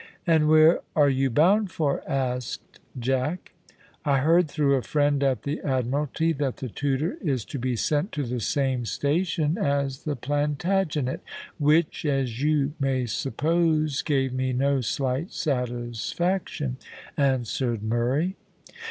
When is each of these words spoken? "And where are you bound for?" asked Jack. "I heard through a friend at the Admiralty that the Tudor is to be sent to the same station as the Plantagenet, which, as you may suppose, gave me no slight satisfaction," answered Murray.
"And 0.25 0.47
where 0.49 0.79
are 0.95 1.11
you 1.11 1.29
bound 1.29 1.69
for?" 1.69 2.01
asked 2.09 2.79
Jack. 2.97 3.51
"I 4.03 4.17
heard 4.17 4.47
through 4.49 4.73
a 4.73 4.81
friend 4.81 5.21
at 5.21 5.43
the 5.43 5.59
Admiralty 5.61 6.33
that 6.39 6.57
the 6.57 6.69
Tudor 6.69 7.19
is 7.21 7.45
to 7.45 7.59
be 7.59 7.75
sent 7.75 8.11
to 8.13 8.23
the 8.23 8.39
same 8.39 8.87
station 8.87 9.59
as 9.59 10.03
the 10.03 10.15
Plantagenet, 10.15 11.21
which, 11.59 12.03
as 12.07 12.41
you 12.41 12.73
may 12.79 13.05
suppose, 13.05 14.01
gave 14.01 14.33
me 14.33 14.53
no 14.53 14.81
slight 14.81 15.31
satisfaction," 15.33 16.77
answered 17.15 17.83
Murray. 17.83 18.37